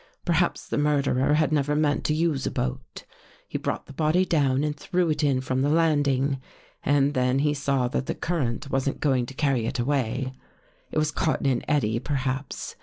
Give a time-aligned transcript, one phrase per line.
[0.25, 3.03] Perhaps the murderer had never meant to use a boat.
[3.47, 6.41] He brought the body down and threw it in from the landing.
[6.81, 10.33] And then he saw that the current wasn't going to carry it away.
[10.89, 12.77] It was caught in an eddy, perhaps.